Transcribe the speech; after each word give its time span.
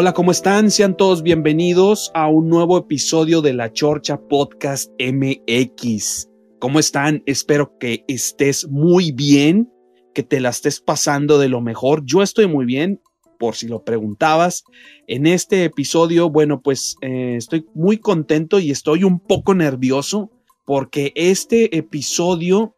Hola, 0.00 0.14
¿cómo 0.14 0.30
están? 0.30 0.70
Sean 0.70 0.96
todos 0.96 1.22
bienvenidos 1.22 2.10
a 2.14 2.26
un 2.26 2.48
nuevo 2.48 2.78
episodio 2.78 3.42
de 3.42 3.52
La 3.52 3.70
Chorcha 3.70 4.18
Podcast 4.18 4.90
MX. 4.98 6.26
¿Cómo 6.58 6.78
están? 6.78 7.22
Espero 7.26 7.76
que 7.78 8.06
estés 8.08 8.66
muy 8.66 9.12
bien, 9.12 9.70
que 10.14 10.22
te 10.22 10.40
la 10.40 10.48
estés 10.48 10.80
pasando 10.80 11.38
de 11.38 11.50
lo 11.50 11.60
mejor. 11.60 12.02
Yo 12.06 12.22
estoy 12.22 12.46
muy 12.46 12.64
bien, 12.64 13.02
por 13.38 13.56
si 13.56 13.68
lo 13.68 13.84
preguntabas. 13.84 14.64
En 15.06 15.26
este 15.26 15.64
episodio, 15.64 16.30
bueno, 16.30 16.62
pues 16.62 16.96
eh, 17.02 17.34
estoy 17.36 17.66
muy 17.74 17.98
contento 17.98 18.58
y 18.58 18.70
estoy 18.70 19.04
un 19.04 19.20
poco 19.20 19.52
nervioso 19.54 20.30
porque 20.64 21.12
este 21.14 21.76
episodio, 21.76 22.74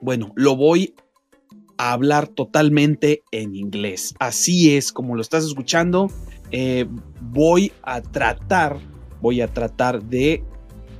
bueno, 0.00 0.32
lo 0.36 0.54
voy 0.54 0.94
hablar 1.90 2.28
totalmente 2.28 3.24
en 3.32 3.56
inglés. 3.56 4.14
Así 4.20 4.76
es, 4.76 4.92
como 4.92 5.16
lo 5.16 5.22
estás 5.22 5.44
escuchando, 5.44 6.10
eh, 6.52 6.86
voy 7.20 7.72
a 7.82 8.00
tratar, 8.00 8.78
voy 9.20 9.40
a 9.40 9.48
tratar 9.48 10.02
de 10.02 10.44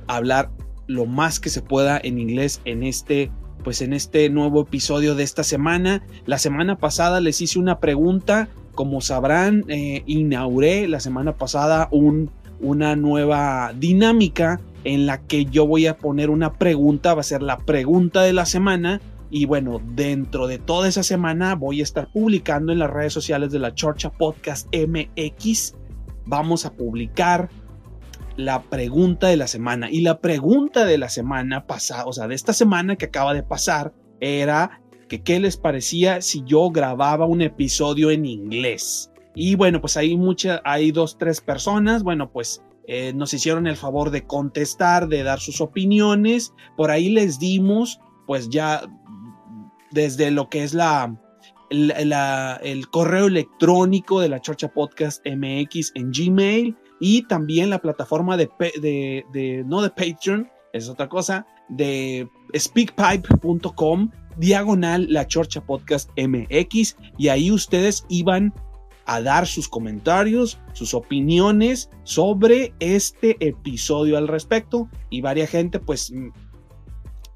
hablar 0.07 0.51
lo 0.87 1.05
más 1.05 1.39
que 1.39 1.49
se 1.49 1.61
pueda 1.61 1.99
en 2.03 2.19
inglés 2.19 2.59
en 2.65 2.83
este 2.83 3.31
pues 3.63 3.81
en 3.81 3.93
este 3.93 4.29
nuevo 4.29 4.63
episodio 4.63 5.15
de 5.15 5.23
esta 5.23 5.45
semana. 5.45 6.03
La 6.25 6.37
semana 6.37 6.77
pasada 6.77 7.21
les 7.21 7.39
hice 7.39 7.59
una 7.59 7.79
pregunta, 7.79 8.49
como 8.75 8.99
sabrán, 8.99 9.63
eh, 9.69 10.03
inauguré 10.05 10.89
la 10.89 10.99
semana 10.99 11.37
pasada 11.37 11.87
un, 11.89 12.29
una 12.59 12.97
nueva 12.97 13.71
dinámica 13.73 14.59
en 14.83 15.05
la 15.05 15.21
que 15.21 15.45
yo 15.45 15.65
voy 15.65 15.87
a 15.87 15.97
poner 15.97 16.29
una 16.29 16.51
pregunta, 16.55 17.13
va 17.13 17.21
a 17.21 17.23
ser 17.23 17.41
la 17.41 17.57
pregunta 17.57 18.21
de 18.23 18.33
la 18.33 18.45
semana 18.45 18.99
y 19.33 19.45
bueno, 19.45 19.81
dentro 19.83 20.45
de 20.45 20.59
toda 20.59 20.87
esa 20.87 21.01
semana 21.01 21.55
voy 21.55 21.79
a 21.79 21.83
estar 21.83 22.07
publicando 22.11 22.71
en 22.71 22.77
las 22.77 22.91
redes 22.91 23.13
sociales 23.13 23.51
de 23.51 23.57
la 23.57 23.73
Chorcha 23.73 24.11
Podcast 24.11 24.67
MX. 24.71 25.73
Vamos 26.27 26.67
a 26.67 26.73
publicar 26.73 27.49
la 28.37 28.61
pregunta 28.61 29.25
de 29.25 29.37
la 29.37 29.47
semana. 29.47 29.89
Y 29.89 30.01
la 30.01 30.19
pregunta 30.19 30.85
de 30.85 30.99
la 30.99 31.09
semana 31.09 31.65
pasada, 31.65 32.05
o 32.05 32.13
sea, 32.13 32.27
de 32.27 32.35
esta 32.35 32.53
semana 32.53 32.95
que 32.95 33.05
acaba 33.05 33.33
de 33.33 33.41
pasar, 33.41 33.91
era 34.19 34.83
que 35.09 35.23
qué 35.23 35.39
les 35.39 35.57
parecía 35.57 36.21
si 36.21 36.43
yo 36.45 36.69
grababa 36.69 37.25
un 37.25 37.41
episodio 37.41 38.11
en 38.11 38.27
inglés. 38.27 39.11
Y 39.33 39.55
bueno, 39.55 39.81
pues 39.81 39.97
hay 39.97 40.15
muchas, 40.15 40.61
hay 40.63 40.91
dos, 40.91 41.17
tres 41.17 41.41
personas, 41.41 42.03
bueno, 42.03 42.31
pues 42.31 42.61
eh, 42.87 43.13
nos 43.15 43.33
hicieron 43.33 43.65
el 43.65 43.77
favor 43.77 44.11
de 44.11 44.27
contestar, 44.27 45.07
de 45.07 45.23
dar 45.23 45.39
sus 45.39 45.59
opiniones. 45.59 46.53
Por 46.77 46.91
ahí 46.91 47.09
les 47.09 47.39
dimos, 47.39 47.99
pues 48.27 48.49
ya 48.49 48.83
desde 49.93 50.31
lo 50.31 50.49
que 50.49 50.63
es 50.63 50.73
la, 50.73 51.15
el 51.69 52.89
correo 52.89 53.27
electrónico 53.27 54.19
de 54.19 54.29
la 54.29 54.41
Chorcha 54.41 54.67
Podcast 54.67 55.25
MX 55.25 55.91
en 55.95 56.11
Gmail 56.11 56.75
y 56.99 57.23
también 57.23 57.69
la 57.69 57.79
plataforma 57.79 58.37
de, 58.37 58.49
de, 58.81 59.63
no 59.65 59.81
de 59.81 59.89
Patreon, 59.89 60.49
es 60.73 60.89
otra 60.89 61.07
cosa, 61.07 61.45
de 61.69 62.27
speakpipe.com 62.57 64.09
diagonal 64.37 65.05
la 65.09 65.27
Chorcha 65.27 65.61
Podcast 65.61 66.09
MX 66.17 66.97
y 67.17 67.27
ahí 67.27 67.51
ustedes 67.51 68.05
iban 68.09 68.53
a 69.05 69.21
dar 69.21 69.45
sus 69.45 69.67
comentarios, 69.67 70.59
sus 70.73 70.93
opiniones 70.93 71.89
sobre 72.03 72.73
este 72.79 73.35
episodio 73.45 74.17
al 74.17 74.27
respecto 74.27 74.89
y 75.09 75.21
varia 75.21 75.45
gente 75.45 75.79
pues 75.79 76.11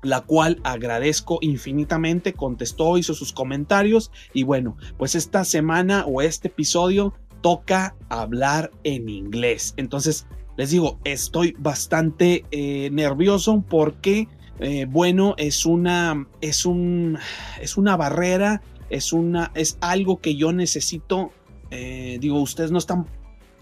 la 0.09 0.21
cual 0.21 0.59
agradezco 0.63 1.39
infinitamente, 1.41 2.33
contestó, 2.33 2.97
hizo 2.97 3.13
sus 3.13 3.33
comentarios 3.33 4.11
y 4.33 4.43
bueno, 4.43 4.77
pues 4.97 5.15
esta 5.15 5.43
semana 5.43 6.05
o 6.05 6.21
este 6.21 6.47
episodio 6.47 7.13
toca 7.41 7.95
hablar 8.09 8.71
en 8.83 9.09
inglés. 9.09 9.73
Entonces, 9.77 10.27
les 10.57 10.71
digo, 10.71 10.99
estoy 11.03 11.55
bastante 11.59 12.45
eh, 12.51 12.89
nervioso 12.91 13.63
porque, 13.69 14.27
eh, 14.59 14.85
bueno, 14.89 15.35
es 15.37 15.65
una, 15.65 16.27
es 16.41 16.65
un, 16.65 17.19
es 17.61 17.77
una 17.77 17.95
barrera, 17.95 18.61
es 18.89 19.13
una, 19.13 19.51
es 19.53 19.77
algo 19.81 20.19
que 20.19 20.35
yo 20.35 20.51
necesito. 20.53 21.31
Eh, 21.69 22.17
digo, 22.19 22.41
ustedes 22.41 22.71
no 22.71 22.79
están 22.79 23.05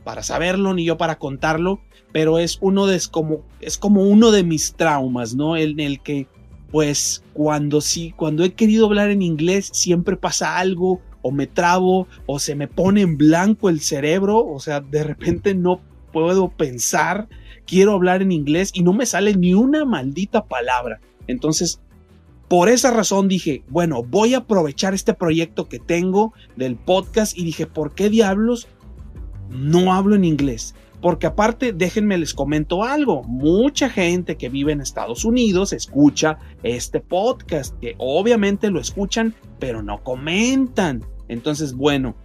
para 0.05 0.23
saberlo 0.23 0.73
ni 0.73 0.85
yo 0.85 0.97
para 0.97 1.17
contarlo, 1.17 1.81
pero 2.13 2.39
es 2.39 2.59
uno 2.61 2.85
de 2.85 3.01
como 3.11 3.41
es 3.59 3.77
como 3.77 4.03
uno 4.03 4.31
de 4.31 4.43
mis 4.43 4.75
traumas, 4.75 5.35
¿no? 5.35 5.57
En 5.57 5.81
el 5.81 5.99
que 5.99 6.27
pues 6.71 7.23
cuando 7.33 7.81
sí, 7.81 8.13
cuando 8.15 8.43
he 8.43 8.53
querido 8.53 8.85
hablar 8.85 9.09
en 9.09 9.21
inglés 9.21 9.69
siempre 9.73 10.15
pasa 10.15 10.57
algo 10.57 11.01
o 11.21 11.31
me 11.31 11.47
trabo 11.47 12.07
o 12.27 12.39
se 12.39 12.55
me 12.55 12.67
pone 12.67 13.01
en 13.01 13.17
blanco 13.17 13.67
el 13.67 13.81
cerebro, 13.81 14.45
o 14.45 14.59
sea, 14.59 14.79
de 14.79 15.03
repente 15.03 15.55
no 15.55 15.81
puedo 16.13 16.49
pensar, 16.49 17.27
quiero 17.65 17.93
hablar 17.93 18.21
en 18.21 18.31
inglés 18.31 18.71
y 18.73 18.83
no 18.83 18.93
me 18.93 19.05
sale 19.05 19.35
ni 19.35 19.53
una 19.53 19.85
maldita 19.85 20.45
palabra. 20.45 21.01
Entonces, 21.27 21.81
por 22.47 22.69
esa 22.69 22.91
razón 22.91 23.27
dije, 23.27 23.63
bueno, 23.69 24.03
voy 24.03 24.35
a 24.35 24.39
aprovechar 24.39 24.93
este 24.93 25.15
proyecto 25.15 25.67
que 25.67 25.79
tengo 25.79 26.33
del 26.55 26.75
podcast 26.75 27.35
y 27.37 27.43
dije, 27.43 27.65
¿por 27.65 27.95
qué 27.95 28.09
diablos 28.09 28.67
no 29.49 29.93
hablo 29.93 30.15
en 30.15 30.25
inglés? 30.25 30.75
Porque 31.01 31.27
aparte, 31.27 31.71
déjenme 31.71 32.17
les 32.17 32.33
comento 32.33 32.83
algo, 32.83 33.23
mucha 33.23 33.89
gente 33.89 34.37
que 34.37 34.49
vive 34.49 34.71
en 34.71 34.81
Estados 34.81 35.23
Unidos 35.25 35.73
escucha 35.73 36.39
este 36.63 36.99
podcast, 36.99 37.77
que 37.79 37.95
obviamente 37.97 38.71
lo 38.71 38.79
escuchan, 38.79 39.35
pero 39.59 39.83
no 39.83 40.03
comentan. 40.03 41.05
Entonces, 41.27 41.75
bueno, 41.75 42.15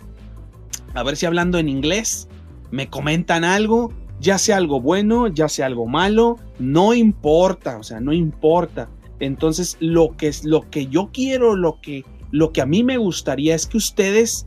a 0.95 1.03
ver 1.03 1.17
si 1.17 1.27
hablando 1.27 1.59
en 1.59 1.69
inglés 1.69 2.29
me 2.71 2.89
comentan 2.89 3.45
algo, 3.45 3.93
ya 4.21 4.39
sea 4.39 4.57
algo 4.57 4.81
bueno, 4.81 5.29
ya 5.29 5.49
sea 5.49 5.67
algo 5.67 5.87
malo, 5.87 6.37
no 6.59 6.95
importa, 6.95 7.79
o 7.79 7.83
sea, 7.83 8.01
no 8.01 8.13
importa. 8.13 8.89
Entonces, 9.19 9.77
lo 9.81 10.17
que 10.17 10.29
es 10.29 10.45
lo 10.45 10.71
que 10.71 10.87
yo 10.87 11.11
quiero, 11.13 11.57
lo 11.57 11.81
que 11.81 12.05
lo 12.33 12.53
que 12.53 12.61
a 12.61 12.67
mí 12.67 12.85
me 12.85 12.97
gustaría 12.97 13.55
es 13.55 13.67
que 13.67 13.77
ustedes 13.77 14.47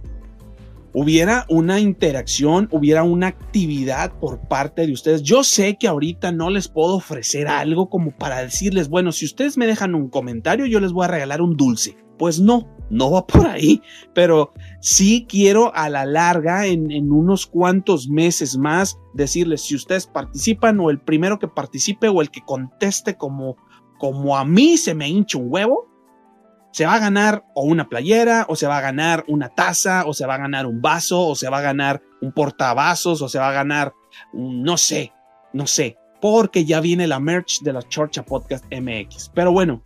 hubiera 0.93 1.45
una 1.49 1.79
interacción, 1.79 2.69
hubiera 2.71 3.03
una 3.03 3.27
actividad 3.27 4.17
por 4.19 4.47
parte 4.47 4.85
de 4.85 4.93
ustedes. 4.93 5.23
Yo 5.23 5.43
sé 5.43 5.77
que 5.77 5.87
ahorita 5.87 6.31
no 6.31 6.49
les 6.49 6.67
puedo 6.67 6.95
ofrecer 6.95 7.47
algo 7.47 7.89
como 7.89 8.11
para 8.11 8.43
decirles, 8.43 8.89
bueno, 8.89 9.11
si 9.11 9.25
ustedes 9.25 9.57
me 9.57 9.67
dejan 9.67 9.95
un 9.95 10.09
comentario, 10.09 10.65
yo 10.65 10.79
les 10.79 10.91
voy 10.91 11.05
a 11.05 11.09
regalar 11.09 11.41
un 11.41 11.57
dulce. 11.57 11.97
Pues 12.17 12.39
no, 12.39 12.69
no 12.91 13.09
va 13.09 13.25
por 13.25 13.47
ahí, 13.47 13.81
pero 14.13 14.53
sí 14.79 15.25
quiero 15.27 15.75
a 15.75 15.89
la 15.89 16.05
larga, 16.05 16.67
en, 16.67 17.11
unos 17.11 17.47
cuantos 17.47 18.07
meses 18.07 18.55
más, 18.57 18.99
decirles 19.13 19.61
si 19.61 19.75
ustedes 19.75 20.05
participan 20.05 20.79
o 20.79 20.91
el 20.91 20.99
primero 20.99 21.39
que 21.39 21.47
participe 21.47 22.07
o 22.07 22.21
el 22.21 22.29
que 22.29 22.41
conteste 22.41 23.17
como, 23.17 23.57
como 23.97 24.37
a 24.37 24.45
mí 24.45 24.77
se 24.77 24.93
me 24.93 25.09
hincha 25.09 25.39
un 25.39 25.47
huevo, 25.49 25.92
se 26.73 26.85
va 26.85 26.95
a 26.95 26.99
ganar 26.99 27.45
o 27.53 27.63
una 27.63 27.87
playera, 27.87 28.45
o 28.49 28.55
se 28.55 28.67
va 28.67 28.79
a 28.79 28.81
ganar 28.81 29.23
una 29.27 29.49
taza, 29.49 30.05
o 30.05 30.13
se 30.13 30.25
va 30.25 30.35
a 30.35 30.39
ganar 30.39 30.65
un 30.65 30.81
vaso, 30.81 31.27
o 31.27 31.35
se 31.35 31.47
va 31.47 31.59
a 31.59 31.61
ganar 31.61 32.01
un 32.19 32.31
portavasos, 32.31 33.21
o 33.21 33.29
se 33.29 33.37
va 33.39 33.49
a 33.49 33.53
ganar 33.53 33.93
no 34.33 34.77
sé, 34.77 35.11
no 35.53 35.67
sé, 35.67 35.97
porque 36.19 36.65
ya 36.65 36.81
viene 36.81 37.07
la 37.07 37.19
merch 37.19 37.61
de 37.61 37.73
la 37.73 37.83
Chorcha 37.83 38.23
Podcast 38.23 38.65
MX. 38.71 39.29
Pero 39.33 39.51
bueno, 39.51 39.83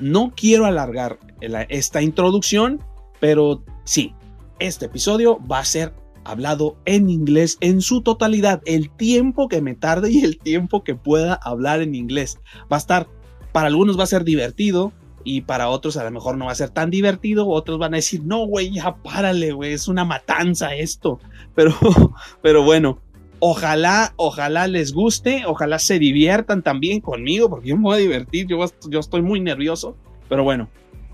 no 0.00 0.32
quiero 0.34 0.64
alargar 0.64 1.18
esta 1.40 2.00
introducción, 2.00 2.82
pero 3.20 3.62
sí, 3.84 4.14
este 4.58 4.86
episodio 4.86 5.38
va 5.46 5.58
a 5.58 5.64
ser 5.64 5.92
hablado 6.24 6.76
en 6.86 7.08
inglés 7.08 7.56
en 7.60 7.80
su 7.80 8.02
totalidad, 8.02 8.60
el 8.64 8.90
tiempo 8.90 9.48
que 9.48 9.60
me 9.60 9.74
tarde 9.74 10.10
y 10.10 10.24
el 10.24 10.38
tiempo 10.38 10.82
que 10.82 10.94
pueda 10.94 11.34
hablar 11.34 11.82
en 11.82 11.94
inglés. 11.94 12.38
Va 12.72 12.76
a 12.76 12.78
estar, 12.78 13.08
para 13.52 13.68
algunos 13.68 13.98
va 13.98 14.04
a 14.04 14.08
ser 14.08 14.24
divertido, 14.24 14.92
y 15.26 15.40
para 15.40 15.70
otros 15.70 15.96
a 15.96 16.04
lo 16.04 16.12
mejor 16.12 16.38
no 16.38 16.46
va 16.46 16.52
a 16.52 16.54
ser 16.54 16.70
tan 16.70 16.88
divertido, 16.88 17.48
otros 17.48 17.80
van 17.80 17.94
a 17.94 17.96
decir, 17.96 18.22
no, 18.22 18.46
güey, 18.46 18.70
ya 18.70 18.94
párale, 18.94 19.50
güey, 19.50 19.72
es 19.72 19.88
una 19.88 20.04
matanza 20.04 20.76
esto. 20.76 21.18
Pero, 21.56 21.74
pero 22.42 22.62
bueno, 22.62 23.00
ojalá, 23.38 24.12
ojalá 24.16 24.66
les 24.66 24.92
guste, 24.92 25.44
ojalá 25.46 25.78
se 25.78 25.98
diviertan 25.98 26.62
también 26.62 27.00
conmigo, 27.00 27.48
porque 27.48 27.70
yo 27.70 27.76
me 27.76 27.84
voy 27.84 27.96
a 27.96 28.00
divertir, 28.00 28.46
yo, 28.46 28.62
yo 28.90 29.00
estoy 29.00 29.22
muy 29.22 29.40
nervioso, 29.40 29.96
pero 30.28 30.44
bueno, 30.44 30.68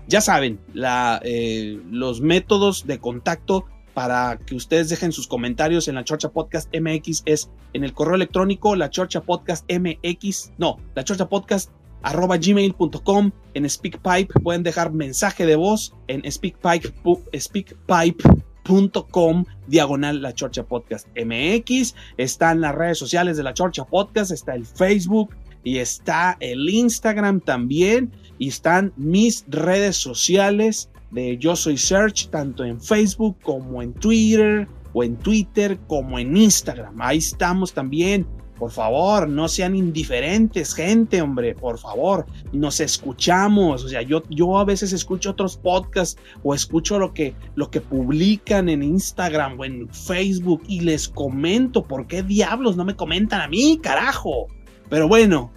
ya 0.09 0.19
saben, 0.19 0.59
la, 0.73 1.21
eh, 1.23 1.79
los 1.89 2.19
métodos 2.19 2.85
de 2.85 2.99
contacto 2.99 3.65
para 3.93 4.37
que 4.45 4.55
ustedes 4.55 4.89
dejen 4.89 5.13
sus 5.13 5.27
comentarios 5.27 5.87
en 5.87 5.95
la 5.95 6.03
Chorcha 6.03 6.27
Podcast 6.27 6.69
MX 6.75 7.23
es 7.25 7.49
en 7.71 7.85
el 7.85 7.93
correo 7.93 8.15
electrónico 8.15 8.75
la 8.75 8.89
Chorcha 8.89 9.21
Podcast 9.21 9.65
MX, 9.71 10.51
no, 10.57 10.77
la 10.93 11.05
Chorcha 11.05 11.29
Podcast 11.29 11.71
arroba 12.03 12.37
gmail.com 12.37 13.31
en 13.53 13.69
SpeakPipe 13.69 14.39
pueden 14.41 14.63
dejar 14.63 14.91
mensaje 14.91 15.45
de 15.45 15.55
voz 15.55 15.93
en 16.07 16.29
SpeakPipe, 16.29 16.93
speakpipe.com 17.37 19.45
diagonal 19.67 20.21
la 20.21 20.33
Chorcha 20.33 20.63
Podcast 20.63 21.07
MX 21.17 21.95
están 22.17 22.61
las 22.61 22.75
redes 22.75 22.97
sociales 22.97 23.37
de 23.37 23.43
la 23.43 23.53
Chorcha 23.53 23.85
Podcast 23.85 24.31
está 24.31 24.55
el 24.55 24.65
Facebook 24.65 25.35
y 25.63 25.77
está 25.77 26.37
el 26.39 26.69
Instagram 26.69 27.39
también 27.39 28.11
y 28.37 28.49
están 28.49 28.93
mis 28.97 29.45
redes 29.47 29.97
sociales 29.97 30.89
de 31.11 31.37
Yo 31.37 31.55
Soy 31.55 31.77
Search, 31.77 32.29
tanto 32.29 32.65
en 32.65 32.81
Facebook 32.81 33.37
como 33.43 33.81
en 33.81 33.93
Twitter, 33.93 34.67
o 34.93 35.03
en 35.03 35.17
Twitter 35.17 35.79
como 35.87 36.19
en 36.19 36.37
Instagram. 36.37 37.01
Ahí 37.01 37.17
estamos 37.17 37.73
también. 37.73 38.25
Por 38.63 38.71
favor, 38.71 39.27
no 39.27 39.49
sean 39.49 39.75
indiferentes, 39.75 40.73
gente, 40.73 41.21
hombre, 41.21 41.53
por 41.53 41.77
favor, 41.77 42.25
nos 42.53 42.79
escuchamos. 42.79 43.83
O 43.83 43.89
sea, 43.89 44.03
yo, 44.03 44.23
yo 44.29 44.57
a 44.57 44.63
veces 44.63 44.93
escucho 44.93 45.31
otros 45.31 45.57
podcasts 45.57 46.17
o 46.43 46.55
escucho 46.55 46.97
lo 46.97 47.13
que, 47.13 47.35
lo 47.55 47.69
que 47.69 47.81
publican 47.81 48.69
en 48.69 48.81
Instagram 48.81 49.59
o 49.59 49.65
en 49.65 49.89
Facebook 49.89 50.63
y 50.65 50.79
les 50.79 51.09
comento. 51.09 51.83
¿Por 51.83 52.07
qué 52.07 52.23
diablos 52.23 52.77
no 52.77 52.85
me 52.85 52.95
comentan 52.95 53.41
a 53.41 53.49
mí, 53.49 53.81
carajo? 53.83 54.47
Pero 54.89 55.09
bueno, 55.09 55.51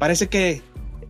parece 0.00 0.26
que 0.26 0.62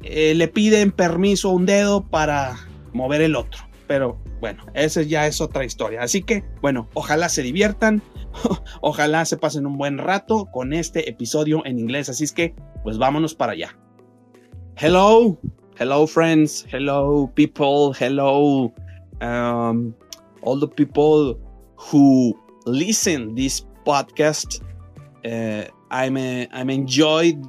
eh, 0.03 0.35
le 0.35 0.49
piden 0.49 0.93
permiso 0.93 1.49
a 1.49 1.53
un 1.53 1.65
dedo 1.65 2.03
para 2.03 2.59
mover 2.93 3.23
el 3.23 3.37
otro 3.37 3.73
pero 3.93 4.19
bueno, 4.41 4.65
esa 4.73 5.03
ya 5.03 5.27
es 5.27 5.43
otra 5.43 5.67
historia. 5.67 6.01
Así 6.01 6.23
que, 6.23 6.43
bueno, 6.63 6.89
ojalá 6.95 7.29
se 7.29 7.43
diviertan, 7.43 8.01
ojalá 8.81 9.25
se 9.25 9.37
pasen 9.37 9.67
un 9.67 9.79
buen 9.79 9.99
rato 9.99 10.47
con 10.53 10.73
este 10.73 11.09
episodio 11.09 11.65
en 11.65 11.79
inglés. 11.79 12.09
Así 12.09 12.25
es 12.25 12.33
que, 12.33 12.55
pues 12.83 12.99
vámonos 12.99 13.35
para 13.35 13.53
allá. 13.53 13.77
Hello, 14.77 15.39
hello 15.79 16.07
friends, 16.07 16.67
hello 16.73 17.31
people, 17.35 17.93
hello 17.99 18.73
um, 19.21 19.95
all 20.43 20.59
the 20.59 20.69
people 20.69 21.39
who 21.77 22.35
listen 22.67 23.35
this 23.35 23.67
podcast. 23.85 24.63
Uh, 25.25 25.65
I'm 25.91 26.17
uh, 26.17 26.47
I'm 26.53 26.71
enjoyed 26.71 27.45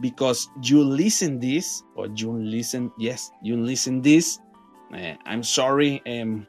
because 0.00 0.48
you 0.62 0.84
listen 0.84 1.40
this 1.40 1.82
or 1.96 2.08
you 2.14 2.32
listen 2.32 2.92
yes 2.98 3.30
you 3.42 3.56
listen 3.56 4.02
this 4.02 4.38
uh, 4.92 5.14
I'm 5.24 5.42
sorry. 5.42 6.02
Um, 6.06 6.46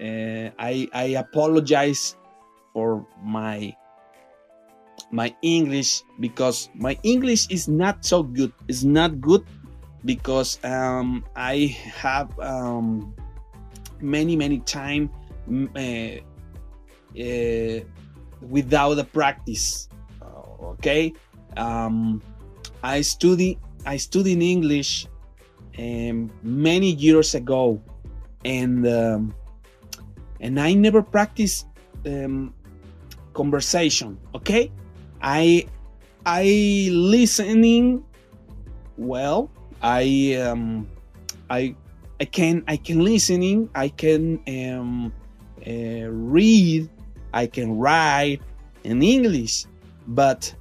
uh, 0.00 0.50
I 0.58 0.88
I 0.92 1.04
apologize 1.20 2.16
for 2.74 3.06
my 3.22 3.72
my 5.10 5.34
English 5.42 6.02
because 6.18 6.68
my 6.74 6.98
English 7.06 7.46
is 7.48 7.70
not 7.70 8.04
so 8.04 8.22
good. 8.22 8.52
It's 8.68 8.82
not 8.82 9.22
good 9.22 9.46
because 10.04 10.58
um, 10.66 11.24
I 11.38 11.70
have 11.94 12.28
um, 12.42 13.14
many 14.02 14.36
many 14.36 14.58
time 14.66 15.08
uh, 15.48 16.18
uh, 17.14 17.78
without 18.42 18.94
the 18.98 19.06
practice. 19.06 19.88
okay, 20.82 21.14
um, 21.56 22.20
I 22.82 23.00
study 23.00 23.56
I 23.86 23.96
study 23.96 24.32
in 24.34 24.42
English 24.42 25.06
um, 25.78 26.30
many 26.42 26.90
years 26.90 27.34
ago, 27.34 27.80
and 28.44 28.86
um, 28.88 29.34
and 30.40 30.58
I 30.58 30.74
never 30.74 31.02
practiced 31.02 31.66
um, 32.06 32.52
conversation. 33.34 34.18
Okay, 34.34 34.70
I 35.20 35.66
I 36.24 36.88
listening 36.90 38.04
well. 38.96 39.50
I 39.82 40.38
um, 40.40 40.88
I 41.50 41.74
I 42.20 42.24
can 42.24 42.64
I 42.66 42.76
can 42.76 43.04
listening. 43.04 43.68
I 43.74 43.88
can 43.88 44.40
um, 44.48 45.12
uh, 45.66 46.08
read. 46.08 46.88
I 47.34 47.46
can 47.46 47.76
write 47.76 48.40
in 48.84 49.02
English, 49.02 49.66
but 50.06 50.54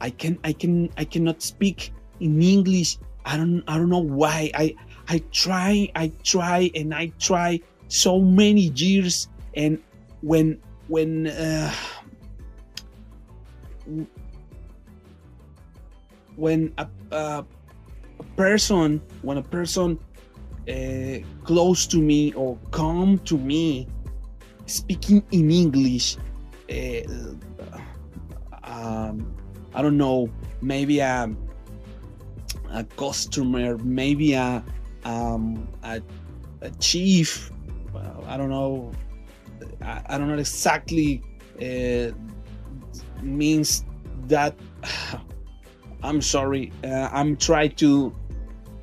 I 0.00 0.10
can 0.10 0.38
I 0.44 0.52
can 0.54 0.88
I 0.96 1.04
cannot 1.04 1.42
speak 1.42 1.92
in 2.20 2.40
English 2.40 2.98
I 3.28 3.36
don't 3.36 3.62
I 3.68 3.76
don't 3.76 3.90
know 3.90 3.98
why. 3.98 4.50
I 4.54 4.74
I 5.06 5.20
try, 5.32 5.92
I 5.94 6.08
try, 6.24 6.70
and 6.74 6.94
I 6.94 7.12
try 7.20 7.60
so 7.88 8.20
many 8.20 8.72
years, 8.72 9.28
and 9.52 9.78
when 10.22 10.56
when 10.88 11.26
uh, 11.28 11.72
when 16.36 16.72
a, 16.78 16.88
a, 17.10 17.44
a, 18.18 18.22
person 18.36 19.00
when 19.22 19.38
a 19.38 19.42
person 19.42 19.98
uh, 20.68 21.18
close 21.44 21.86
to 21.86 21.98
me 21.98 22.32
or 22.32 22.58
come 22.70 23.18
to 23.20 23.36
me 23.38 23.86
speaking 24.66 25.22
in 25.30 25.50
English, 25.50 26.16
uh, 26.70 27.00
um, 28.64 29.34
I 29.74 29.82
don't 29.82 29.96
know, 29.96 30.28
maybe 30.60 31.00
um, 31.02 31.36
a 32.70 32.84
customer, 32.84 33.78
maybe 33.78 34.34
a 34.34 34.64
um, 35.04 35.68
a, 35.82 36.02
a, 36.60 36.70
chief. 36.72 37.50
I 38.26 38.36
don't 38.36 38.50
know. 38.50 38.92
I, 39.82 40.02
I 40.06 40.18
don't 40.18 40.28
know 40.28 40.38
exactly 40.38 41.22
uh, 41.60 42.12
means 43.22 43.84
that. 44.26 44.54
I'm 46.02 46.22
sorry. 46.22 46.72
Uh, 46.84 47.08
I'm 47.12 47.36
trying 47.36 47.72
to 47.72 48.14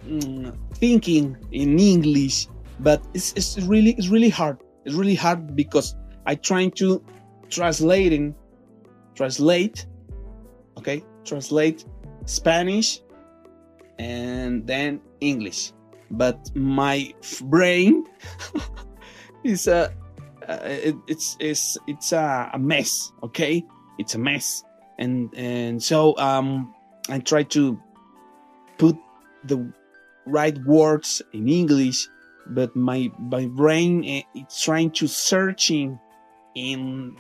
mm, 0.06 0.58
thinking 0.74 1.38
in 1.54 1.80
English, 1.80 2.48
but 2.82 3.02
it's, 3.14 3.32
it's 3.34 3.58
really 3.60 3.92
it's 3.92 4.10
really 4.10 4.30
hard. 4.30 4.58
It's 4.84 4.96
really 4.96 5.16
hard 5.16 5.56
because 5.56 5.96
I 6.26 6.36
trying 6.36 6.72
to 6.72 7.02
translating 7.50 8.36
translate 9.16 9.86
okay 10.78 11.02
translate 11.24 11.86
Spanish 12.26 13.02
and 13.98 14.66
then 14.68 15.00
English. 15.22 15.72
But 16.12 16.52
my 16.56 17.14
brain 17.44 18.06
is 19.44 19.68
a 19.68 19.92
uh, 20.48 20.60
it, 20.64 20.96
it's 21.08 21.38
it's 21.40 21.78
it's 21.88 22.12
a, 22.12 22.50
a, 22.54 22.60
mess. 22.60 23.12
Okay, 23.24 23.66
it's 23.98 24.16
a 24.16 24.20
mess, 24.20 24.64
and 25.00 25.34
and 25.36 25.82
so 25.82 26.18
um, 26.18 26.74
I 27.10 27.20
try 27.20 27.44
to 27.44 27.80
put 28.78 28.98
the 29.44 29.72
right 30.26 30.58
words 30.66 31.22
in 31.34 31.50
English, 31.50 32.08
but 32.48 32.76
my 32.76 33.12
my 33.20 33.48
brain 33.48 34.04
eh, 34.06 34.22
it's 34.36 34.62
trying 34.62 34.92
to 34.92 35.08
searching 35.08 36.00
in 36.56 37.18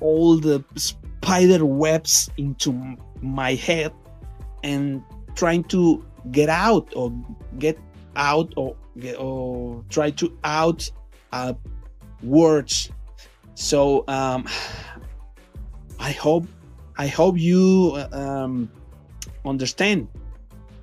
all 0.00 0.38
the 0.38 0.64
spider 0.76 1.64
webs 1.64 2.30
into 2.36 2.96
my 3.20 3.54
head 3.54 3.92
and 4.62 5.02
trying 5.34 5.64
to 5.64 6.04
get 6.30 6.48
out 6.48 6.92
or 6.94 7.12
get 7.58 7.78
out 8.16 8.52
or 8.56 8.76
or 9.18 9.84
try 9.88 10.10
to 10.10 10.36
out 10.44 10.90
uh, 11.32 11.54
words. 12.22 12.90
So 13.54 14.04
um, 14.06 14.46
i 15.98 16.12
hope 16.12 16.46
i 16.98 17.06
hope 17.06 17.38
you 17.38 17.96
um, 18.12 18.70
understand 19.46 20.08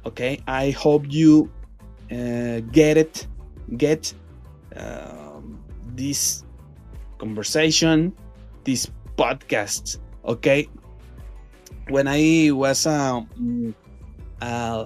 okay? 0.05 0.39
I 0.47 0.71
hope 0.71 1.05
you 1.07 1.49
uh, 2.11 2.59
get 2.71 2.97
it 2.97 3.27
get 3.77 4.13
um, 4.75 5.63
this 5.95 6.43
conversation 7.17 8.13
this 8.63 8.89
podcast 9.17 9.99
okay? 10.25 10.67
When 11.89 12.07
I 12.07 12.51
was 12.51 12.87
um, 12.87 13.75
uh, 14.41 14.85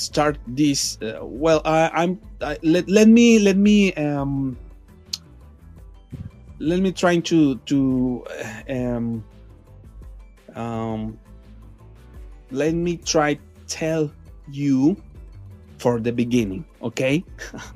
start 0.00 0.38
this, 0.46 0.98
uh, 1.02 1.20
well, 1.22 1.60
I, 1.64 2.02
am 2.02 2.20
let, 2.62 2.88
let 2.88 3.08
me 3.08 3.38
let 3.38 3.56
me 3.56 3.92
um, 3.94 4.56
let 6.58 6.80
me 6.80 6.92
try 6.92 7.18
to 7.18 7.56
to 7.56 8.24
um, 8.68 9.24
um, 10.54 11.18
let 12.50 12.74
me 12.74 12.96
try 12.96 13.38
tell 13.68 14.10
you 14.50 14.96
for 15.78 16.00
the 16.00 16.12
beginning, 16.12 16.64
okay? 16.82 17.24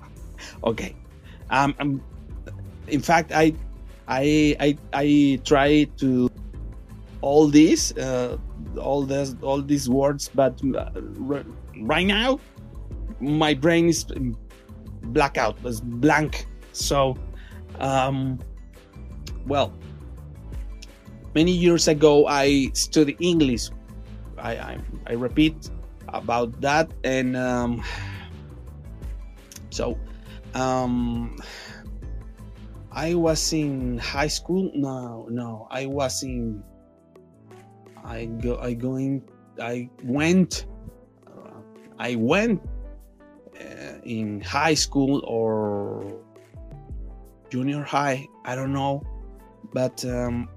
okay. 0.64 0.94
Um, 1.50 1.74
um, 1.78 2.02
in 2.88 3.00
fact, 3.00 3.32
I 3.32 3.54
I 4.08 4.56
I 4.60 4.78
I 4.92 5.40
try 5.44 5.84
to 5.98 6.30
all 7.24 7.48
these 7.48 7.96
uh, 7.96 8.36
all 8.78 9.02
this 9.02 9.34
all 9.40 9.62
these 9.62 9.88
words 9.88 10.28
but 10.34 10.60
uh, 10.76 10.90
right 11.80 12.06
now 12.06 12.38
my 13.20 13.54
brain 13.54 13.88
is 13.88 14.04
blackout 15.02 15.60
was 15.62 15.80
blank 15.80 16.46
So, 16.74 17.16
um, 17.78 18.40
well, 19.46 19.72
many 21.34 21.52
years 21.52 21.86
ago 21.86 22.26
I 22.26 22.70
studied 22.74 23.16
English. 23.20 23.70
I, 24.36 24.52
I, 24.58 24.78
I 25.06 25.12
repeat 25.14 25.70
about 26.08 26.60
that 26.60 26.90
and 27.04 27.36
um, 27.36 27.82
so 29.70 29.96
um, 30.54 31.38
I 32.90 33.14
was 33.14 33.52
in 33.52 33.98
high 33.98 34.26
school. 34.28 34.70
No, 34.74 35.26
no, 35.30 35.68
I 35.70 35.86
was 35.86 36.22
in. 36.22 36.62
I 38.04 38.26
go. 38.26 38.58
I 38.58 38.74
going. 38.74 39.22
I 39.60 39.88
went. 40.02 40.66
I 41.98 42.16
went 42.16 42.60
uh, 43.60 43.98
in 44.04 44.40
high 44.40 44.74
school 44.74 45.22
or 45.26 46.20
junior 47.50 47.82
high. 47.82 48.26
I 48.44 48.54
don't 48.54 48.72
know, 48.72 49.02
but 49.72 50.04
um, 50.04 50.48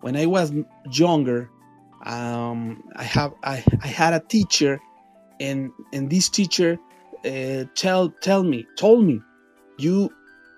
when 0.00 0.16
I 0.16 0.26
was 0.26 0.52
younger, 0.90 1.50
um, 2.04 2.82
I 2.96 3.04
have 3.04 3.34
I, 3.42 3.64
I 3.82 3.86
had 3.86 4.14
a 4.14 4.20
teacher, 4.20 4.80
and 5.40 5.70
and 5.92 6.10
this 6.10 6.28
teacher 6.28 6.78
uh, 7.24 7.64
tell 7.74 8.10
tell 8.20 8.42
me 8.42 8.66
told 8.76 9.04
me 9.04 9.20
you 9.78 10.10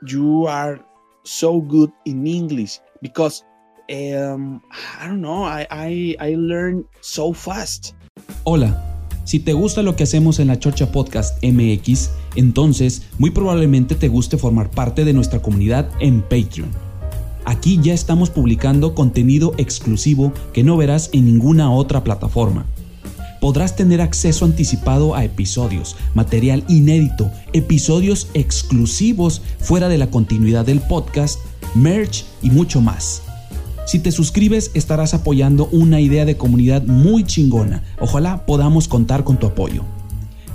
you 0.06 0.46
are 0.46 0.78
so 1.24 1.60
good 1.60 1.90
in 2.04 2.26
English 2.26 2.80
because 3.02 3.44
um, 3.90 4.62
I 4.98 5.06
don't 5.06 5.20
know, 5.20 5.42
I, 5.44 5.66
I, 5.70 6.16
I 6.18 6.34
learn 6.34 6.84
so 7.00 7.32
fast. 7.32 7.94
Hola, 8.44 8.95
si 9.26 9.40
te 9.40 9.52
gusta 9.52 9.82
lo 9.82 9.96
que 9.96 10.04
hacemos 10.04 10.38
en 10.38 10.46
la 10.46 10.58
Chorcha 10.58 10.92
Podcast 10.92 11.44
MX, 11.44 12.10
entonces 12.36 13.02
muy 13.18 13.30
probablemente 13.30 13.96
te 13.96 14.08
guste 14.08 14.38
formar 14.38 14.70
parte 14.70 15.04
de 15.04 15.12
nuestra 15.12 15.42
comunidad 15.42 15.90
en 16.00 16.22
Patreon. 16.22 16.70
Aquí 17.44 17.78
ya 17.82 17.92
estamos 17.92 18.30
publicando 18.30 18.94
contenido 18.94 19.52
exclusivo 19.58 20.32
que 20.54 20.62
no 20.62 20.76
verás 20.78 21.10
en 21.12 21.26
ninguna 21.26 21.70
otra 21.70 22.02
plataforma 22.02 22.64
podrás 23.40 23.76
tener 23.76 24.00
acceso 24.00 24.44
anticipado 24.44 25.14
a 25.14 25.22
episodios, 25.22 25.96
material 26.14 26.64
inédito, 26.68 27.30
episodios 27.52 28.28
exclusivos 28.34 29.40
fuera 29.60 29.88
de 29.88 29.98
la 29.98 30.10
continuidad 30.10 30.64
del 30.64 30.80
podcast, 30.80 31.38
merch 31.74 32.24
y 32.42 32.50
mucho 32.50 32.80
más. 32.80 33.25
Si 33.86 33.98
te 34.00 34.10
suscribes 34.10 34.72
estarás 34.74 35.14
apoyando 35.14 35.68
una 35.70 36.00
idea 36.00 36.24
de 36.24 36.36
comunidad 36.36 36.82
muy 36.82 37.22
chingona. 37.22 37.84
Ojalá 38.00 38.44
podamos 38.44 38.88
contar 38.88 39.22
con 39.22 39.38
tu 39.38 39.46
apoyo. 39.46 39.84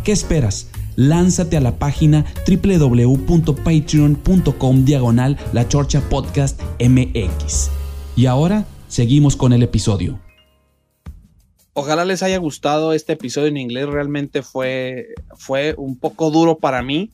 ¿Qué 0.03 0.11
esperas? 0.11 0.69
Lánzate 0.97 1.55
a 1.55 1.61
la 1.61 1.79
página 1.79 2.25
www.patreon.com 2.45 4.83
diagonal 4.83 5.37
la 5.53 5.65
chorcha 5.65 6.01
podcast 6.09 6.61
MX. 6.81 7.69
Y 8.17 8.25
ahora 8.25 8.65
seguimos 8.89 9.37
con 9.37 9.53
el 9.53 9.63
episodio. 9.63 10.19
Ojalá 11.71 12.03
les 12.03 12.23
haya 12.23 12.37
gustado 12.37 12.91
este 12.91 13.13
episodio 13.13 13.47
en 13.47 13.55
inglés. 13.55 13.87
Realmente 13.87 14.41
fue, 14.41 15.05
fue 15.37 15.73
un 15.77 15.97
poco 15.97 16.31
duro 16.31 16.57
para 16.57 16.83
mí 16.83 17.11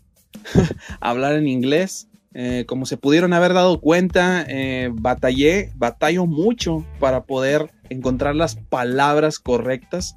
hablar 0.99 1.35
en 1.35 1.47
inglés. 1.47 2.07
Eh, 2.39 2.65
como 2.67 2.85
se 2.85 2.97
pudieron 2.97 3.33
haber 3.33 3.55
dado 3.55 3.81
cuenta, 3.81 4.45
eh, 4.47 4.91
batallé, 4.93 5.71
batallo 5.73 6.27
mucho 6.27 6.85
para 6.99 7.23
poder 7.23 7.71
encontrar 7.89 8.35
las 8.35 8.57
palabras 8.57 9.39
correctas 9.39 10.15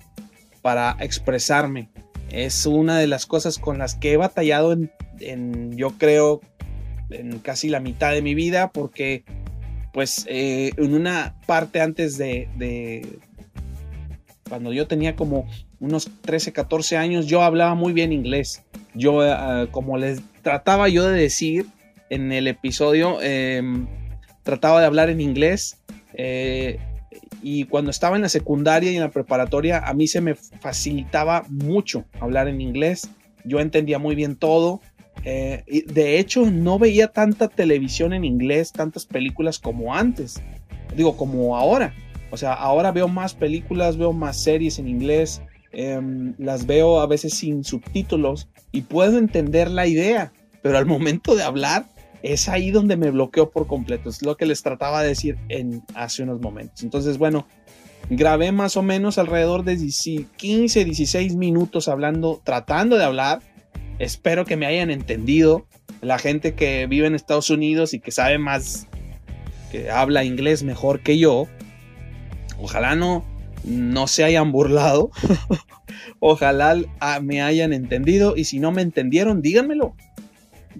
para 0.60 0.98
expresarme. 1.00 1.88
Es 2.30 2.66
una 2.66 2.98
de 2.98 3.06
las 3.06 3.24
cosas 3.24 3.56
con 3.56 3.78
las 3.78 3.94
que 3.94 4.12
he 4.12 4.16
batallado 4.18 4.76
en, 5.18 5.72
yo 5.78 5.96
creo, 5.96 6.42
en 7.08 7.38
casi 7.38 7.70
la 7.70 7.80
mitad 7.80 8.12
de 8.12 8.20
mi 8.20 8.34
vida, 8.34 8.70
porque 8.70 9.24
pues 9.94 10.26
eh, 10.28 10.72
en 10.76 10.92
una 10.92 11.40
parte 11.46 11.80
antes 11.80 12.18
de, 12.18 13.18
cuando 14.46 14.74
yo 14.74 14.86
tenía 14.86 15.16
como 15.16 15.48
unos 15.78 16.10
13, 16.20 16.52
14 16.52 16.98
años, 16.98 17.24
yo 17.28 17.40
hablaba 17.40 17.74
muy 17.74 17.94
bien 17.94 18.12
inglés. 18.12 18.62
Yo, 18.94 19.24
eh, 19.26 19.68
como 19.70 19.96
les 19.96 20.20
trataba 20.42 20.90
yo 20.90 21.08
de 21.08 21.18
decir 21.18 21.66
en 22.10 22.32
el 22.32 22.48
episodio, 22.48 23.22
em, 23.22 23.86
trataba 24.42 24.80
de 24.80 24.86
hablar 24.86 25.08
en 25.10 25.20
inglés. 25.20 25.78
Eh, 26.14 26.78
y 27.42 27.64
cuando 27.64 27.90
estaba 27.90 28.16
en 28.16 28.22
la 28.22 28.28
secundaria 28.28 28.92
y 28.92 28.96
en 28.96 29.02
la 29.02 29.10
preparatoria, 29.10 29.78
a 29.78 29.94
mí 29.94 30.06
se 30.06 30.20
me 30.20 30.34
facilitaba 30.34 31.44
mucho 31.48 32.04
hablar 32.20 32.48
en 32.48 32.60
inglés. 32.60 33.08
Yo 33.44 33.60
entendía 33.60 33.98
muy 33.98 34.14
bien 34.14 34.36
todo. 34.36 34.80
Eh, 35.24 35.64
de 35.86 36.18
hecho, 36.18 36.50
no 36.50 36.78
veía 36.78 37.08
tanta 37.08 37.48
televisión 37.48 38.12
en 38.12 38.24
inglés, 38.24 38.72
tantas 38.72 39.06
películas 39.06 39.58
como 39.58 39.94
antes. 39.94 40.42
Digo, 40.96 41.16
como 41.16 41.56
ahora. 41.56 41.94
O 42.30 42.36
sea, 42.36 42.52
ahora 42.52 42.92
veo 42.92 43.08
más 43.08 43.34
películas, 43.34 43.96
veo 43.96 44.12
más 44.12 44.40
series 44.40 44.78
en 44.78 44.88
inglés, 44.88 45.42
em, 45.72 46.34
las 46.38 46.66
veo 46.66 47.00
a 47.00 47.06
veces 47.06 47.34
sin 47.34 47.64
subtítulos 47.64 48.48
y 48.72 48.82
puedo 48.82 49.18
entender 49.18 49.68
la 49.70 49.86
idea, 49.86 50.32
pero 50.62 50.78
al 50.78 50.86
momento 50.86 51.34
de 51.34 51.42
hablar 51.42 51.86
es 52.22 52.48
ahí 52.48 52.70
donde 52.70 52.96
me 52.96 53.10
bloqueo 53.10 53.50
por 53.50 53.66
completo. 53.66 54.10
Es 54.10 54.22
lo 54.22 54.36
que 54.36 54.46
les 54.46 54.62
trataba 54.62 55.02
de 55.02 55.08
decir 55.08 55.38
en, 55.48 55.82
hace 55.94 56.22
unos 56.22 56.40
momentos. 56.40 56.82
Entonces, 56.82 57.18
bueno, 57.18 57.46
grabé 58.08 58.52
más 58.52 58.76
o 58.76 58.82
menos 58.82 59.18
alrededor 59.18 59.64
de 59.64 59.76
15, 60.36 60.84
16 60.84 61.36
minutos 61.36 61.88
hablando, 61.88 62.40
tratando 62.44 62.96
de 62.96 63.04
hablar. 63.04 63.40
Espero 63.98 64.44
que 64.44 64.56
me 64.56 64.66
hayan 64.66 64.90
entendido. 64.90 65.66
La 66.00 66.18
gente 66.18 66.54
que 66.54 66.86
vive 66.86 67.06
en 67.06 67.14
Estados 67.14 67.50
Unidos 67.50 67.92
y 67.94 68.00
que 68.00 68.10
sabe 68.10 68.38
más, 68.38 68.86
que 69.70 69.90
habla 69.90 70.24
inglés 70.24 70.62
mejor 70.62 71.00
que 71.00 71.18
yo, 71.18 71.46
Ojalá 72.62 72.94
no, 72.94 73.24
no 73.64 74.06
se 74.06 74.24
hayan 74.24 74.52
burlado. 74.52 75.10
Ojalá 76.20 76.76
me 77.22 77.42
hayan 77.42 77.72
entendido. 77.72 78.36
Y 78.36 78.44
si 78.44 78.60
no 78.60 78.70
me 78.70 78.82
entendieron, 78.82 79.40
díganmelo. 79.40 79.94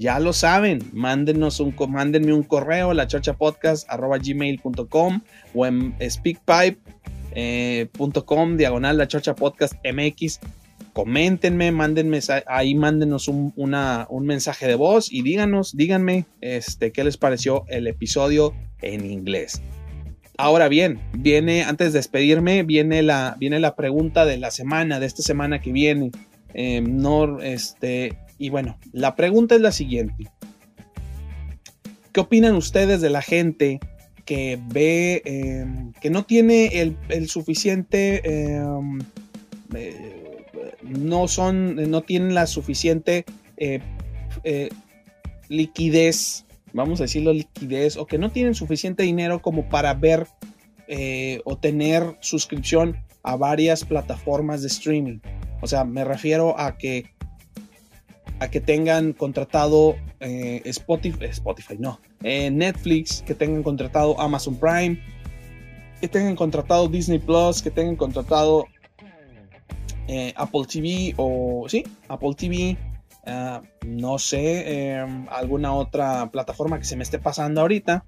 Ya 0.00 0.18
lo 0.18 0.32
saben. 0.32 0.82
Mándenos 0.94 1.60
un, 1.60 1.74
mándenme 1.90 2.32
un 2.32 2.42
correo, 2.42 2.94
gmail.com 2.94 5.20
o 5.54 5.66
en 5.66 5.94
speakpipe.com, 6.00 7.32
eh, 7.34 7.88
diagonal 8.56 8.96
la 8.96 9.06
podcast 9.34 9.74
MX. 9.84 10.40
Coméntenme, 10.94 11.70
mándenme 11.70 12.20
ahí, 12.46 12.74
mándenos 12.74 13.28
un, 13.28 13.52
un 13.54 14.26
mensaje 14.26 14.66
de 14.66 14.74
voz 14.74 15.12
y 15.12 15.20
díganos, 15.20 15.76
díganme 15.76 16.24
este, 16.40 16.92
qué 16.92 17.04
les 17.04 17.18
pareció 17.18 17.66
el 17.68 17.86
episodio 17.86 18.54
en 18.80 19.04
inglés. 19.04 19.60
Ahora 20.38 20.68
bien, 20.68 20.98
viene, 21.12 21.64
antes 21.64 21.92
de 21.92 21.98
despedirme, 21.98 22.62
viene 22.62 23.02
la, 23.02 23.36
viene 23.38 23.60
la 23.60 23.76
pregunta 23.76 24.24
de 24.24 24.38
la 24.38 24.50
semana, 24.50 24.98
de 24.98 25.04
esta 25.04 25.22
semana 25.22 25.60
que 25.60 25.72
viene. 25.72 26.10
Em, 26.54 26.96
no, 26.96 27.40
este, 27.40 28.16
y 28.40 28.48
bueno, 28.48 28.78
la 28.92 29.16
pregunta 29.16 29.54
es 29.54 29.60
la 29.60 29.70
siguiente. 29.70 30.30
¿Qué 32.10 32.20
opinan 32.20 32.56
ustedes 32.56 33.02
de 33.02 33.10
la 33.10 33.20
gente 33.20 33.80
que 34.24 34.58
ve, 34.72 35.20
em, 35.26 35.92
que 36.00 36.08
no 36.08 36.24
tiene 36.24 36.80
el, 36.80 37.28
suficiente, 37.28 38.22
em, 38.24 38.98
eh, 39.74 40.46
no 40.82 41.28
son, 41.28 41.76
no 41.90 42.00
tienen 42.00 42.34
la 42.34 42.46
suficiente 42.46 43.26
eh, 43.58 43.80
eh, 44.42 44.70
liquidez 45.48 46.46
vamos 46.72 47.00
a 47.00 47.04
decirlo, 47.04 47.34
liquidez 47.34 47.98
o 47.98 48.06
que 48.06 48.16
no 48.16 48.30
tienen 48.30 48.54
suficiente 48.54 49.02
dinero 49.02 49.42
como 49.42 49.68
para 49.68 49.92
ver 49.92 50.26
o 51.44 51.56
tener 51.56 52.16
suscripción 52.20 52.96
a 53.22 53.36
varias 53.36 53.84
plataformas 53.84 54.62
de 54.62 54.68
streaming. 54.68 55.18
O 55.60 55.66
sea, 55.66 55.84
me 55.84 56.04
refiero 56.04 56.58
a 56.58 56.78
que 56.78 57.04
a 58.40 58.48
que 58.48 58.60
tengan 58.60 59.12
contratado 59.12 59.96
eh, 60.18 60.62
Spotify, 60.64 61.26
Spotify, 61.26 61.76
no, 61.78 62.00
eh, 62.22 62.50
Netflix, 62.50 63.22
que 63.22 63.34
tengan 63.34 63.62
contratado 63.62 64.20
Amazon 64.20 64.56
Prime, 64.56 65.00
que 66.00 66.08
tengan 66.08 66.34
contratado 66.34 66.88
Disney 66.88 67.18
Plus, 67.18 67.62
que 67.62 67.70
tengan 67.70 67.96
contratado 67.96 68.66
Apple 70.34 70.62
TV 70.66 71.14
o 71.18 71.66
sí, 71.68 71.84
Apple 72.08 72.34
TV, 72.34 72.76
Ah, 73.26 73.62
no 73.86 74.18
sé, 74.18 74.94
em, 74.96 75.26
alguna 75.30 75.74
otra 75.74 76.30
plataforma 76.30 76.78
que 76.78 76.84
se 76.84 76.96
me 76.96 77.02
esté 77.02 77.18
pasando 77.18 77.60
ahorita. 77.60 78.04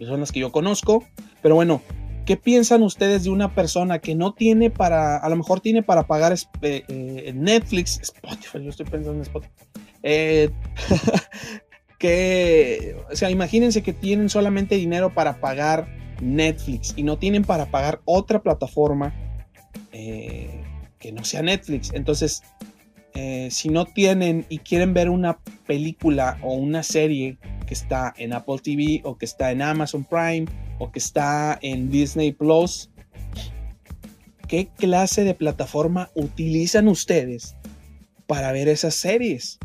Son 0.00 0.20
las 0.20 0.32
que 0.32 0.40
yo 0.40 0.52
conozco. 0.52 1.04
Pero 1.42 1.54
bueno, 1.54 1.80
¿qué 2.26 2.36
piensan 2.36 2.82
ustedes 2.82 3.24
de 3.24 3.30
una 3.30 3.54
persona 3.54 4.00
que 4.00 4.14
no 4.14 4.34
tiene 4.34 4.68
para, 4.68 5.16
a 5.16 5.28
lo 5.30 5.36
mejor 5.36 5.60
tiene 5.60 5.82
para 5.82 6.06
pagar 6.06 6.34
eh, 6.60 6.84
eh, 6.88 7.32
Netflix, 7.34 8.00
Spotify, 8.02 8.62
yo 8.62 8.70
estoy 8.70 8.84
pensando 8.84 9.14
en 9.14 9.22
Spotify. 9.22 9.52
Eh, 10.02 10.50
que, 11.98 12.96
o 13.10 13.16
sea, 13.16 13.30
imagínense 13.30 13.82
que 13.82 13.92
tienen 13.92 14.28
solamente 14.28 14.74
dinero 14.74 15.14
para 15.14 15.40
pagar 15.40 15.88
Netflix 16.20 16.92
y 16.96 17.04
no 17.04 17.16
tienen 17.16 17.44
para 17.44 17.66
pagar 17.66 18.00
otra 18.04 18.42
plataforma 18.42 19.14
que 19.92 21.12
no 21.12 21.24
sea 21.24 21.40
Netflix. 21.40 21.90
Entonces, 21.94 22.42
eh, 23.18 23.48
si 23.50 23.70
no 23.70 23.86
tienen 23.86 24.44
y 24.50 24.58
quieren 24.58 24.92
ver 24.92 25.08
una 25.08 25.38
película 25.66 26.38
o 26.42 26.52
una 26.52 26.82
serie 26.82 27.38
que 27.66 27.72
está 27.72 28.12
en 28.18 28.34
Apple 28.34 28.58
TV 28.62 29.00
o 29.04 29.16
que 29.16 29.24
está 29.24 29.52
en 29.52 29.62
Amazon 29.62 30.04
Prime 30.04 30.44
o 30.78 30.92
que 30.92 30.98
está 30.98 31.58
en 31.62 31.90
Disney 31.90 32.32
Plus, 32.32 32.90
¿qué 34.48 34.68
clase 34.76 35.24
de 35.24 35.32
plataforma 35.32 36.10
utilizan 36.14 36.88
ustedes 36.88 37.56
para 38.26 38.52
ver 38.52 38.68
esas 38.68 38.94
series? 38.94 39.58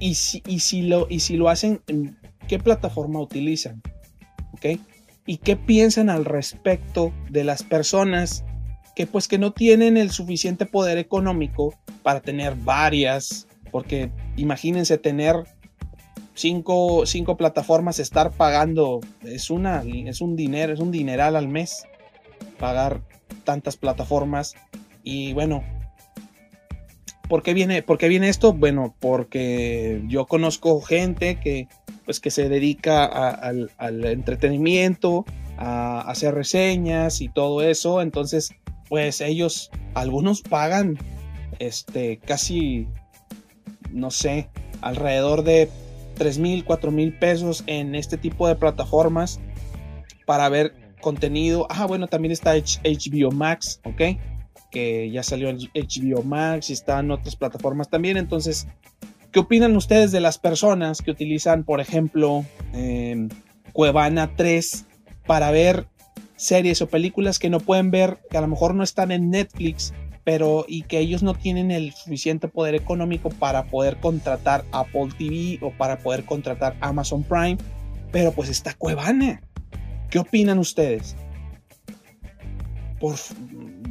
Y 0.00 0.14
si, 0.14 0.82
lo, 0.82 1.06
y 1.10 1.20
si 1.20 1.36
lo 1.36 1.50
hacen, 1.50 1.82
¿qué 2.48 2.58
plataforma 2.58 3.20
utilizan? 3.20 3.82
¿Ok? 4.52 4.80
¿Y 5.26 5.36
qué 5.36 5.56
piensan 5.56 6.08
al 6.08 6.24
respecto 6.24 7.12
de 7.28 7.44
las 7.44 7.62
personas 7.62 8.42
que 8.98 9.06
pues 9.06 9.28
que 9.28 9.38
no 9.38 9.52
tienen 9.52 9.96
el 9.96 10.10
suficiente 10.10 10.66
poder 10.66 10.98
económico 10.98 11.72
para 12.02 12.18
tener 12.18 12.56
varias, 12.56 13.46
porque 13.70 14.10
imagínense 14.36 14.98
tener 14.98 15.36
cinco, 16.34 17.06
cinco 17.06 17.36
plataformas, 17.36 18.00
estar 18.00 18.32
pagando, 18.32 18.98
es, 19.22 19.50
una, 19.50 19.84
es 19.86 20.20
un 20.20 20.34
dinero, 20.34 20.72
es 20.72 20.80
un 20.80 20.90
dineral 20.90 21.36
al 21.36 21.46
mes, 21.46 21.84
pagar 22.58 23.00
tantas 23.44 23.76
plataformas 23.76 24.56
y 25.04 25.32
bueno, 25.32 25.62
¿por 27.28 27.44
qué 27.44 27.54
viene, 27.54 27.84
por 27.84 27.98
qué 27.98 28.08
viene 28.08 28.28
esto? 28.28 28.52
Bueno, 28.52 28.96
porque 28.98 30.02
yo 30.08 30.26
conozco 30.26 30.80
gente 30.80 31.38
que 31.38 31.68
pues 32.04 32.18
que 32.18 32.32
se 32.32 32.48
dedica 32.48 33.04
al, 33.04 33.70
al 33.76 34.04
entretenimiento, 34.06 35.24
a 35.56 36.00
hacer 36.00 36.34
reseñas 36.34 37.20
y 37.20 37.28
todo 37.28 37.62
eso, 37.62 38.02
entonces 38.02 38.50
pues 38.88 39.20
ellos, 39.20 39.70
algunos 39.94 40.42
pagan 40.42 40.98
este, 41.58 42.18
casi, 42.18 42.88
no 43.90 44.10
sé, 44.10 44.48
alrededor 44.80 45.42
de 45.44 45.68
3 46.16 46.38
mil, 46.38 46.64
4 46.64 46.90
mil 46.90 47.12
pesos 47.18 47.64
en 47.66 47.94
este 47.94 48.16
tipo 48.18 48.48
de 48.48 48.56
plataformas 48.56 49.40
para 50.26 50.48
ver 50.48 50.74
contenido. 51.00 51.66
Ah, 51.70 51.86
bueno, 51.86 52.06
también 52.08 52.32
está 52.32 52.54
HBO 52.54 53.30
Max, 53.30 53.80
¿ok? 53.84 54.18
Que 54.70 55.10
ya 55.10 55.22
salió 55.22 55.50
HBO 55.50 56.22
Max 56.22 56.70
y 56.70 56.74
están 56.74 57.10
otras 57.10 57.36
plataformas 57.36 57.88
también. 57.88 58.16
Entonces, 58.16 58.66
¿qué 59.32 59.40
opinan 59.40 59.76
ustedes 59.76 60.12
de 60.12 60.20
las 60.20 60.38
personas 60.38 61.00
que 61.02 61.10
utilizan, 61.10 61.64
por 61.64 61.80
ejemplo, 61.80 62.44
eh, 62.74 63.28
Cuevana 63.72 64.32
3 64.36 64.86
para 65.26 65.50
ver 65.50 65.86
series 66.38 66.80
o 66.80 66.88
películas 66.88 67.38
que 67.38 67.50
no 67.50 67.60
pueden 67.60 67.90
ver, 67.90 68.18
que 68.30 68.38
a 68.38 68.40
lo 68.40 68.48
mejor 68.48 68.74
no 68.74 68.82
están 68.82 69.12
en 69.12 69.28
Netflix, 69.28 69.92
pero 70.24 70.64
y 70.68 70.82
que 70.82 70.98
ellos 70.98 71.22
no 71.22 71.34
tienen 71.34 71.70
el 71.70 71.92
suficiente 71.92 72.48
poder 72.48 72.74
económico 72.74 73.28
para 73.28 73.66
poder 73.66 73.98
contratar 73.98 74.64
Apple 74.72 75.08
TV 75.18 75.58
o 75.60 75.72
para 75.72 75.98
poder 75.98 76.24
contratar 76.24 76.76
Amazon 76.80 77.24
Prime, 77.24 77.58
pero 78.12 78.32
pues 78.32 78.48
está 78.48 78.74
Cuevana. 78.74 79.42
¿Qué 80.10 80.18
opinan 80.18 80.58
ustedes? 80.58 81.16
Por, 83.00 83.16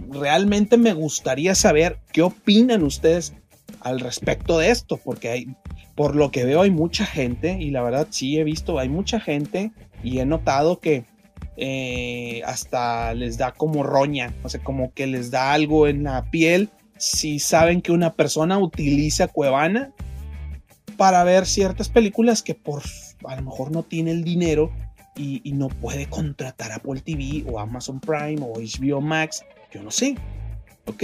realmente 0.10 0.77
me 0.77 0.94
gustaría 0.94 1.54
saber 1.54 2.00
qué 2.12 2.22
opinan 2.22 2.84
ustedes 2.84 3.34
al 3.82 4.00
respecto 4.00 4.58
de 4.60 4.72
esto, 4.72 5.00
porque 5.04 5.30
hay, 5.30 5.48
por 5.96 6.16
lo 6.16 6.32
que 6.32 6.46
veo 6.46 6.62
hay 6.62 6.72
mucha 6.72 7.06
gente, 7.06 7.58
y 7.60 7.72
la 7.72 7.84
verdad 7.84 8.08
sí 8.10 8.38
he 8.38 8.44
visto, 8.44 8.80
hay 8.80 8.89
mucha 8.89 9.20
gente 9.20 9.72
y 10.04 10.20
he 10.20 10.25
notado 10.25 10.80
que 10.80 11.06
eh, 11.60 12.44
hasta 12.46 13.16
les 13.16 13.40
da 13.40 13.52
como 13.52 13.82
roña, 13.82 14.32
o 14.44 14.50
sea, 14.50 14.64
como 14.64 14.94
que 14.94 15.08
les 15.08 15.32
da 15.32 15.54
algo 15.54 15.88
en 15.88 16.04
la 16.04 16.30
piel 16.30 16.70
si 16.98 17.40
saben 17.40 17.82
que 17.82 17.92
una 17.92 18.14
persona 18.14 18.60
utiliza 18.60 19.28
Cuevana 19.28 19.92
para 20.98 21.24
ver 21.24 21.48
ciertas 21.48 21.90
películas 21.90 22.44
que 22.44 22.54
por 22.54 22.84
a 23.26 23.36
lo 23.36 23.42
mejor 23.42 23.72
no 23.72 23.82
tiene 23.82 24.12
el 24.12 24.24
dinero 24.24 24.72
y, 25.16 25.51
no 25.53 25.70
puede 25.70 26.05
contratar 26.05 26.72
Apple 26.72 27.01
TV 27.01 27.44
o 27.50 27.60
Amazon 27.60 28.00
Prime 28.00 28.38
o 28.42 28.53
HBO 28.60 29.01
Max, 29.01 29.44
yo 29.74 29.81
no 29.81 29.90
sé, 29.90 30.16
¿ok? 30.86 31.03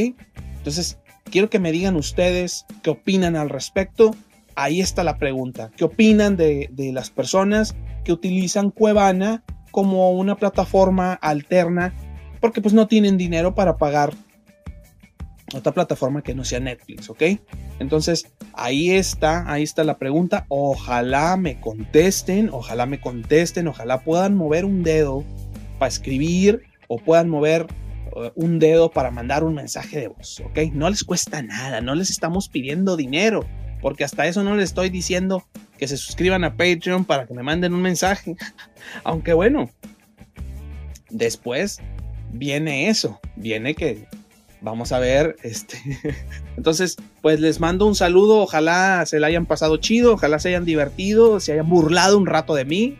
Entonces, 0.57 0.99
quiero 1.31 1.49
que 1.49 1.57
me 1.57 1.71
digan 1.71 1.95
ustedes 1.95 2.67
qué 2.83 2.91
opinan 2.91 3.35
al 3.35 3.49
respecto. 3.49 4.15
Ahí 4.53 4.81
está 4.81 5.03
la 5.03 5.17
pregunta. 5.17 5.71
¿Qué 5.75 5.83
opinan 5.83 6.37
de 6.37 6.91
las 6.93 7.09
personas 7.09 7.75
que 8.03 8.13
utilizan 8.13 8.69
Cuevana 8.69 9.43
como 9.73 10.11
una 10.11 10.35
plataforma 10.35 11.13
alterna 11.13 11.95
porque 12.39 12.61
pues 12.61 12.75
no 12.75 12.87
tienen 12.87 13.17
dinero 13.17 13.55
para 13.55 13.77
pagar 13.77 14.13
otra 15.51 15.71
plataforma 15.71 16.21
que 16.21 16.35
no 16.35 16.43
sea 16.43 16.59
Netflix, 16.59 17.09
¿ok? 17.09 17.23
Entonces, 17.79 18.31
ahí 18.53 18.91
está, 18.91 19.51
ahí 19.51 19.63
está 19.63 19.83
la 19.83 19.97
pregunta. 19.97 20.45
Ojalá 20.47 21.37
me 21.37 21.59
contesten, 21.59 22.49
ojalá 22.51 22.85
me 22.85 23.01
contesten, 23.01 23.67
ojalá 23.67 24.03
puedan 24.03 24.35
mover 24.35 24.63
un 24.63 24.83
dedo 24.83 25.23
para 25.79 25.89
escribir 25.89 26.61
o 26.87 26.99
puedan 26.99 27.29
mover 27.29 27.65
uh, 28.15 28.29
un 28.35 28.59
dedo 28.59 28.91
para 28.91 29.09
mandar 29.09 29.43
un 29.43 29.55
mensaje 29.55 30.01
de 30.01 30.07
voz, 30.09 30.39
¿ok? 30.45 30.71
No 30.71 30.87
les 30.87 31.03
cuesta 31.03 31.41
nada, 31.41 31.81
no 31.81 31.95
les 31.95 32.11
estamos 32.11 32.47
pidiendo 32.47 32.95
dinero, 32.95 33.43
porque 33.81 34.03
hasta 34.03 34.27
eso 34.27 34.43
no 34.43 34.55
les 34.55 34.65
estoy 34.65 34.91
diciendo 34.91 35.43
que 35.83 35.87
se 35.89 35.97
suscriban 35.97 36.45
a 36.45 36.55
Patreon 36.55 37.03
para 37.03 37.27
que 37.27 37.33
me 37.33 37.43
manden 37.43 37.73
un 37.73 37.81
mensaje. 37.81 38.37
Aunque 39.03 39.33
bueno, 39.33 39.69
después 41.09 41.81
viene 42.31 42.87
eso, 42.87 43.19
viene 43.35 43.75
que 43.75 44.07
vamos 44.61 44.93
a 44.93 44.99
ver, 44.99 45.35
este, 45.43 45.77
entonces, 46.55 46.95
pues 47.21 47.41
les 47.41 47.59
mando 47.59 47.85
un 47.85 47.95
saludo, 47.95 48.37
ojalá 48.37 49.05
se 49.05 49.19
la 49.19 49.27
hayan 49.27 49.45
pasado 49.45 49.75
chido, 49.75 50.13
ojalá 50.13 50.39
se 50.39 50.47
hayan 50.47 50.63
divertido, 50.63 51.41
se 51.41 51.51
hayan 51.51 51.67
burlado 51.67 52.17
un 52.17 52.27
rato 52.27 52.55
de 52.55 52.63
mí, 52.63 52.97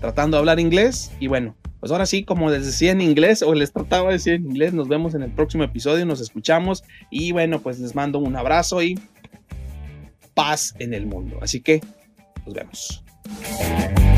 tratando 0.00 0.36
de 0.36 0.40
hablar 0.40 0.58
inglés, 0.58 1.12
y 1.20 1.28
bueno, 1.28 1.54
pues 1.78 1.92
ahora 1.92 2.06
sí, 2.06 2.24
como 2.24 2.50
les 2.50 2.66
decía 2.66 2.90
en 2.90 3.02
inglés, 3.02 3.42
o 3.42 3.54
les 3.54 3.72
trataba 3.72 4.08
de 4.08 4.14
decir 4.14 4.32
en 4.32 4.46
inglés, 4.46 4.72
nos 4.72 4.88
vemos 4.88 5.14
en 5.14 5.22
el 5.22 5.30
próximo 5.30 5.62
episodio, 5.62 6.04
nos 6.06 6.20
escuchamos, 6.20 6.82
y 7.08 7.30
bueno, 7.30 7.60
pues 7.60 7.78
les 7.78 7.94
mando 7.94 8.18
un 8.18 8.34
abrazo 8.34 8.82
y 8.82 8.98
paz 10.34 10.74
en 10.78 10.94
el 10.94 11.06
mundo. 11.06 11.38
Así 11.42 11.60
que 11.60 11.80
nos 12.50 12.54
vemos. 12.54 14.09